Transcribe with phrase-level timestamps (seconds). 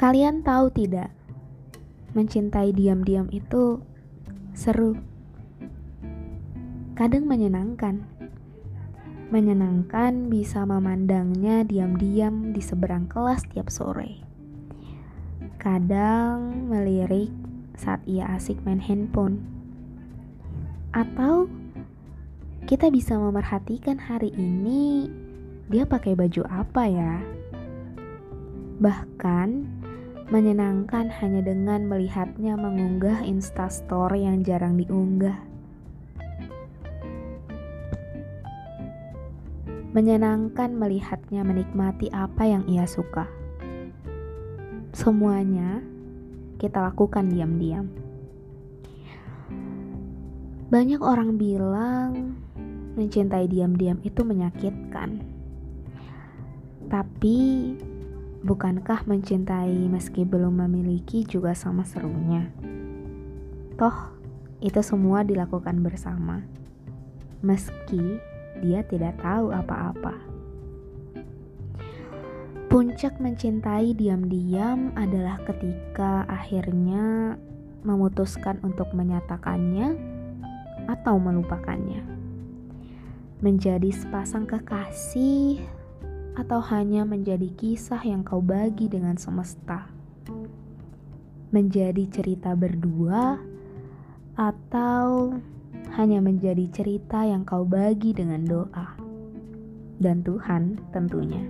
[0.00, 1.12] Kalian tahu tidak,
[2.16, 3.84] mencintai diam-diam itu
[4.56, 4.96] seru.
[6.96, 8.08] Kadang menyenangkan.
[9.28, 14.24] Menyenangkan bisa memandangnya diam-diam di seberang kelas tiap sore.
[15.60, 17.28] Kadang melirik
[17.76, 19.44] saat ia asik main handphone.
[20.96, 21.52] Atau
[22.64, 25.12] kita bisa memerhatikan hari ini
[25.68, 27.20] dia pakai baju apa ya.
[28.80, 29.48] Bahkan
[30.30, 35.34] Menyenangkan hanya dengan melihatnya mengunggah instastory yang jarang diunggah.
[39.90, 43.26] Menyenangkan melihatnya menikmati apa yang ia suka.
[44.94, 45.82] Semuanya
[46.62, 47.90] kita lakukan diam-diam.
[50.70, 52.38] Banyak orang bilang
[52.94, 55.26] mencintai diam-diam itu menyakitkan.
[56.86, 57.38] Tapi
[58.40, 62.48] Bukankah mencintai meski belum memiliki juga sama serunya?
[63.76, 64.16] Toh,
[64.64, 66.40] itu semua dilakukan bersama,
[67.44, 68.16] meski
[68.64, 70.16] dia tidak tahu apa-apa.
[72.72, 77.36] Puncak mencintai diam-diam adalah ketika akhirnya
[77.84, 80.00] memutuskan untuk menyatakannya
[80.88, 82.04] atau melupakannya.
[83.44, 85.79] Menjadi sepasang kekasih
[86.40, 89.92] atau hanya menjadi kisah yang kau bagi dengan semesta?
[91.52, 93.36] Menjadi cerita berdua
[94.40, 95.36] atau
[96.00, 98.96] hanya menjadi cerita yang kau bagi dengan doa
[100.00, 101.44] dan Tuhan tentunya.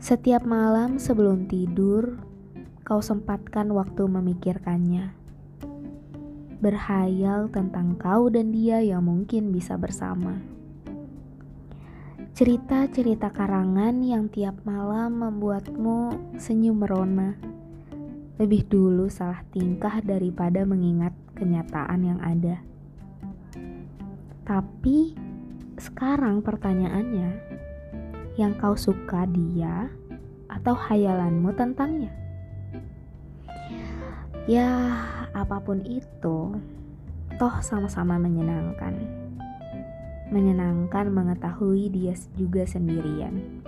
[0.00, 2.16] Setiap malam sebelum tidur,
[2.88, 5.12] kau sempatkan waktu memikirkannya.
[6.64, 10.49] Berhayal tentang kau dan dia yang mungkin bisa bersama
[12.30, 17.34] Cerita-cerita karangan yang tiap malam membuatmu senyum merona.
[18.38, 22.62] Lebih dulu salah tingkah daripada mengingat kenyataan yang ada.
[24.46, 25.18] Tapi
[25.74, 27.30] sekarang pertanyaannya,
[28.38, 29.90] yang kau suka dia
[30.46, 32.14] atau hayalanmu tentangnya?
[34.46, 34.70] Ya,
[35.34, 36.54] apa pun itu,
[37.36, 39.20] toh sama-sama menyenangkan
[40.30, 43.62] menyenangkan mengetahui dia juga sendirian.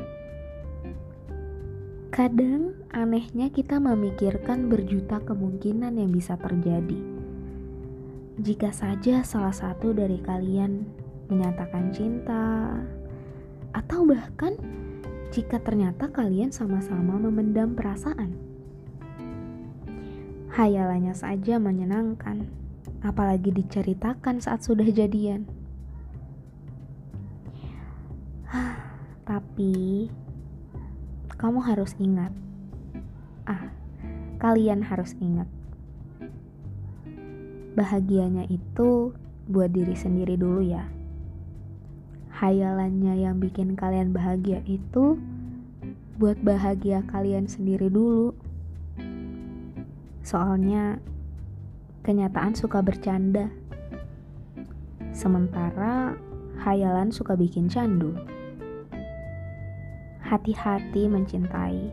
[2.13, 7.01] Kadang anehnya kita memikirkan berjuta kemungkinan yang bisa terjadi.
[8.37, 10.87] Jika saja salah satu dari kalian
[11.33, 12.77] menyatakan cinta,
[13.73, 14.57] atau bahkan
[15.33, 18.37] jika ternyata kalian sama-sama memendam perasaan.
[20.53, 22.45] Hayalannya saja menyenangkan,
[23.01, 25.62] apalagi diceritakan saat sudah jadian.
[29.53, 30.09] Tapi
[31.37, 32.33] kamu harus ingat.
[33.45, 33.69] Ah,
[34.41, 35.45] kalian harus ingat.
[37.77, 39.13] Bahagianya itu
[39.53, 40.89] buat diri sendiri dulu ya.
[42.33, 45.21] Hayalannya yang bikin kalian bahagia itu
[46.17, 48.33] buat bahagia kalian sendiri dulu.
[50.25, 50.97] Soalnya
[52.09, 53.53] kenyataan suka bercanda.
[55.13, 56.17] Sementara
[56.65, 58.17] hayalan suka bikin candu
[60.33, 61.93] hati-hati mencintai.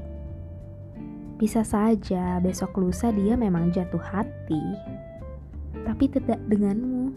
[1.36, 4.64] Bisa saja besok lusa dia memang jatuh hati,
[5.84, 7.12] tapi tidak denganmu.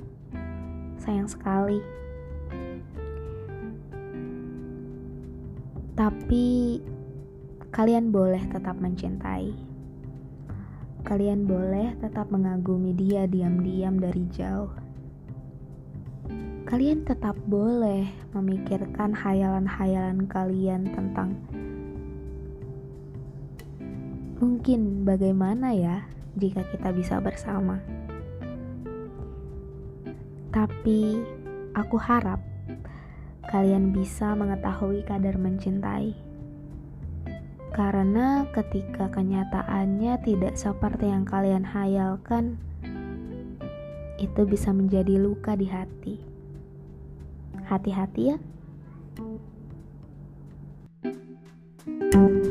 [0.99, 1.79] Sayang sekali.
[5.95, 6.83] Tapi
[7.71, 9.55] kalian boleh tetap mencintai.
[11.07, 14.71] Kalian boleh tetap mengagumi dia diam-diam dari jauh
[16.73, 21.37] kalian tetap boleh memikirkan hayalan-hayalan kalian tentang
[24.41, 26.09] mungkin bagaimana ya
[26.41, 27.77] jika kita bisa bersama.
[30.49, 31.21] Tapi
[31.77, 32.41] aku harap
[33.53, 36.17] kalian bisa mengetahui kadar mencintai.
[37.77, 42.57] Karena ketika kenyataannya tidak seperti yang kalian hayalkan,
[44.17, 46.33] itu bisa menjadi luka di hati.
[47.73, 48.37] Hati-hati ya.
[52.13, 52.42] thank you